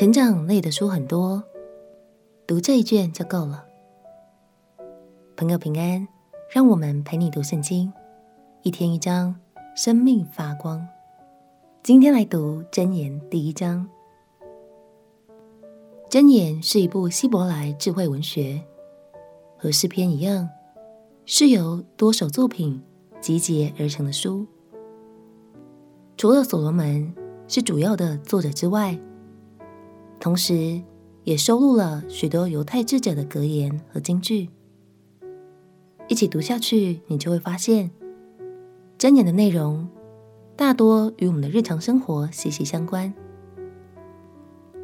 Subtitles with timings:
[0.00, 1.44] 成长类的书很多，
[2.46, 3.66] 读这一卷就够了。
[5.36, 6.08] 朋友平安，
[6.50, 7.92] 让我们陪你读圣经，
[8.62, 9.38] 一天一章，
[9.76, 10.88] 生命发光。
[11.82, 13.86] 今天来读箴言第一章。
[16.08, 18.58] 箴言是一部希伯来智慧文学，
[19.58, 20.48] 和诗篇一样，
[21.26, 22.82] 是由多首作品
[23.20, 24.46] 集结而成的书。
[26.16, 27.14] 除了所罗门
[27.46, 28.98] 是主要的作者之外，
[30.20, 30.80] 同时
[31.24, 34.50] 也收录了许多犹太智者的格言和金句。
[36.08, 37.90] 一起读下去，你就会发现，
[38.98, 39.88] 箴言的内容
[40.56, 43.12] 大多与我们的日常生活息息相关。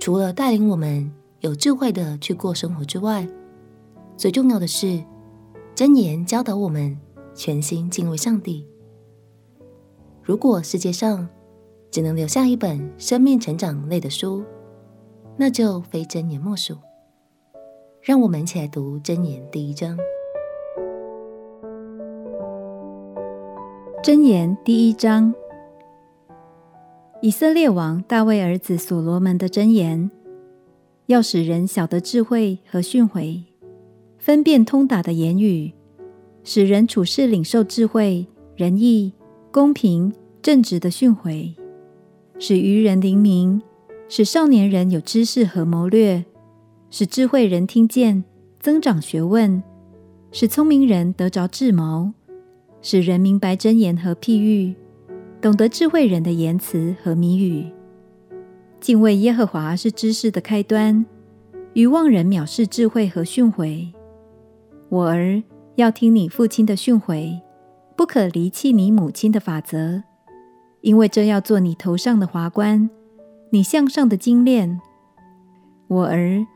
[0.01, 3.29] 除了带领我们有智慧的去过生活之外，
[4.17, 5.03] 最重要的是，
[5.75, 6.99] 箴言教导我们
[7.35, 8.67] 全心敬畏上帝。
[10.23, 11.29] 如果世界上
[11.91, 14.43] 只能留下一本生命成长类的书，
[15.37, 16.77] 那就非真言莫属。
[18.01, 19.99] 让我们一起来读真言第一章。
[24.03, 25.35] 真言第一章，
[27.21, 30.11] 以色列王大卫儿子所罗门的真言，
[31.07, 33.43] 要使人晓得智慧和训诲，
[34.19, 35.73] 分辨通达的言语，
[36.45, 39.13] 使人处事领受智慧、仁义、
[39.51, 40.13] 公平。
[40.43, 41.57] 正直的训诲，
[42.39, 43.61] 使愚人灵明，
[44.09, 46.25] 使少年人有知识和谋略，
[46.91, 48.23] 使智慧人听见，
[48.61, 49.61] 增长学问，
[50.31, 52.13] 使聪明人得着智谋，
[52.81, 54.77] 使人明白箴言和譬喻，
[55.41, 57.67] 懂得智慧人的言辞和谜语。
[58.81, 61.05] 敬畏耶和华是知识的开端，
[61.73, 63.93] 愚妄人藐视智慧和训诲。
[64.89, 65.43] 我儿，
[65.75, 67.41] 要听你父亲的训诲，
[67.97, 70.05] 不可离弃你母亲的法则。
[70.83, 72.89] 因为这要做你头上的华冠，
[73.51, 74.81] 你向上的精炼。
[75.89, 76.47] 我儿，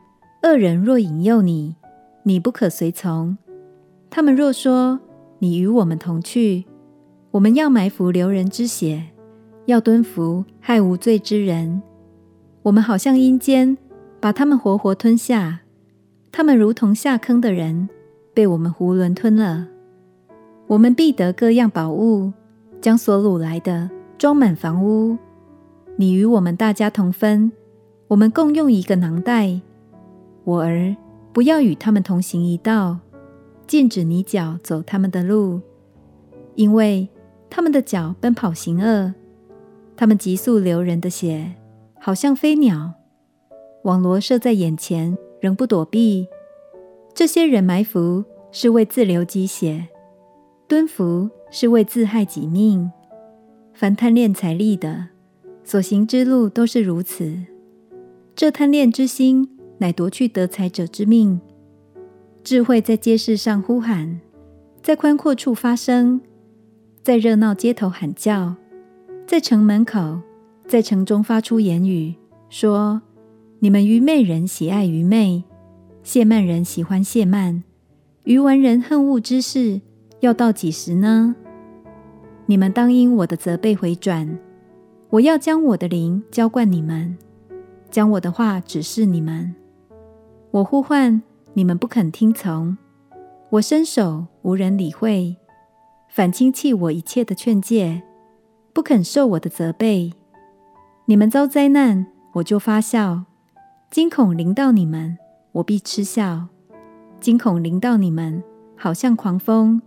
[0.43, 1.75] 恶人若引诱你，
[2.23, 3.37] 你不可随从；
[4.09, 4.99] 他们若说，
[5.39, 6.65] 你与我们同去，
[7.31, 9.03] 我们要埋伏流人之血，
[9.65, 11.81] 要蹲伏害无罪之人。
[12.63, 13.77] 我们好像阴间，
[14.19, 15.61] 把他们活活吞下。
[16.31, 17.89] 他们如同下坑的人，
[18.33, 19.67] 被我们囫囵吞了。
[20.67, 22.31] 我们必得各样宝物，
[22.79, 23.89] 将所掳来的。
[24.17, 25.17] 装满房屋，
[26.01, 27.51] 你与我们大家同分，
[28.07, 29.61] 我们共用一个囊袋。
[30.43, 30.95] 我儿，
[31.31, 32.97] 不要与他们同行一道，
[33.67, 35.61] 禁止你脚走他们的路，
[36.55, 37.07] 因为
[37.51, 39.13] 他们的脚奔跑行恶，
[39.95, 41.53] 他们急速流人的血，
[41.99, 42.93] 好像飞鸟。
[43.83, 46.27] 网罗设在眼前，仍不躲避。
[47.13, 49.87] 这些人埋伏是为自流己血，
[50.67, 52.91] 蹲伏是为自害己命。
[53.75, 55.09] 凡贪恋财利的，
[55.63, 57.37] 所行之路都是如此。
[58.35, 61.39] 这贪恋之心，乃夺去得财者之命。
[62.43, 64.19] 智慧在街市上呼喊，
[64.81, 66.21] 在宽阔处发声，
[67.03, 68.55] 在热闹街头喊叫，
[69.27, 70.19] 在城门口，
[70.67, 72.15] 在城中发出言语，
[72.49, 73.01] 说：
[73.59, 75.43] 你们愚昧人喜爱愚昧，
[76.03, 77.63] 亵慢人喜欢亵慢，
[78.23, 79.79] 愚顽人恨恶知识，
[80.21, 81.35] 要到几时呢？
[82.47, 84.39] 你们当因我的责备回转，
[85.11, 87.17] 我要将我的灵浇灌你们，
[87.89, 89.53] 将我的话指示你们。
[90.51, 91.21] 我呼唤
[91.53, 92.77] 你们不肯听从，
[93.49, 95.35] 我伸手无人理会，
[96.07, 98.01] 反轻弃我一切的劝诫，
[98.71, 100.13] 不肯受我的责备。
[101.03, 103.25] 你们遭灾难，我就发笑；
[103.89, 105.17] 惊恐临到你们，
[105.51, 106.47] 我必嗤笑。
[107.19, 108.41] 惊恐临到你们，
[108.77, 109.81] 好像狂风；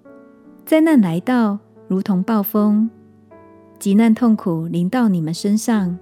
[0.66, 1.60] 灾难来到。
[1.86, 2.90] 如同暴风，
[3.84, 5.98] 急难痛苦临到你们身上。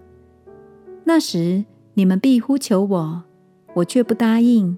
[1.03, 3.25] 那时，你们必呼求我，
[3.75, 4.77] 我却不答应；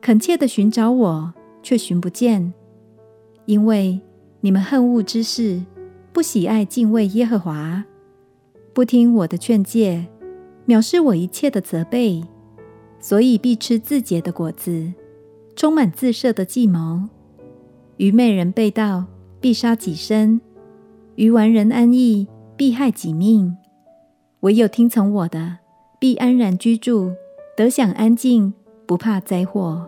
[0.00, 2.54] 恳切地寻找我，却寻不见。
[3.44, 4.00] 因为
[4.40, 5.62] 你们恨恶之事，
[6.10, 7.84] 不喜爱敬畏耶和华，
[8.72, 10.06] 不听我的劝诫，
[10.66, 12.24] 藐视我一切的责备，
[12.98, 14.94] 所以必吃自结的果子，
[15.54, 17.10] 充满自设的计谋。
[17.98, 19.04] 愚昧人被道。
[19.38, 20.40] 必杀己身，
[21.14, 22.26] 于完人安逸，
[22.56, 23.56] 必害己命。
[24.40, 25.58] 唯有听从我的，
[26.00, 27.12] 必安然居住，
[27.54, 28.54] 得享安静，
[28.86, 29.86] 不怕灾祸。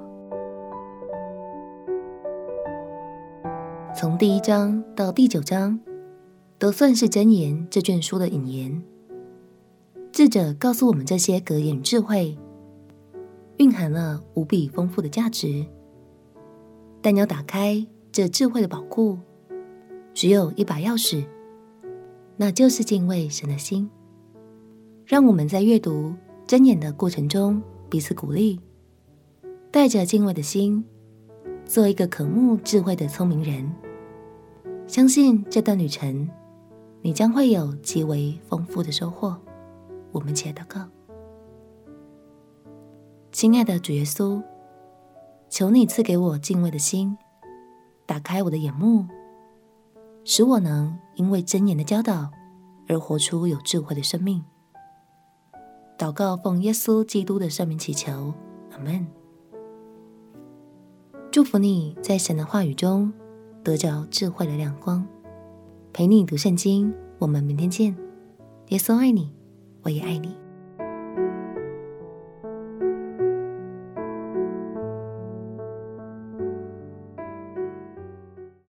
[3.97, 5.81] 从第一章到第九章，
[6.59, 8.83] 都算是箴言这卷书的引言。
[10.13, 12.37] 智者告诉我们，这些格言智慧，
[13.57, 15.65] 蕴含了无比丰富的价值。
[17.01, 19.19] 但要打开这智慧的宝库，
[20.15, 21.27] 只有一把钥匙，
[22.37, 23.91] 那就是敬畏神的心。
[25.05, 26.15] 让我们在阅读
[26.47, 28.59] 箴言的过程中彼此鼓励，
[29.71, 30.83] 带着敬畏的心，
[31.67, 33.71] 做一个渴慕智慧的聪明人。
[34.87, 36.29] 相信这段旅程，
[37.03, 39.37] 你将会有极为丰富的收获。
[40.13, 40.87] 我们且祷告，
[43.33, 44.41] 亲爱的主耶稣，
[45.49, 47.17] 求你赐给我敬畏的心，
[48.07, 49.07] 打开我的眼目，
[50.25, 52.31] 使我能因为真言的教导
[52.89, 54.43] 而活出有智慧的生命。
[55.99, 58.33] 祷告奉耶稣基督的圣名祈求，
[58.73, 59.07] 阿门。
[61.31, 63.13] 祝福你在神的话语中
[63.63, 65.07] 得着智慧的亮光，
[65.93, 66.93] 陪你读圣经。
[67.19, 67.97] 我们明天见。
[68.69, 69.33] 耶稣爱你，
[69.83, 70.44] 我也爱你。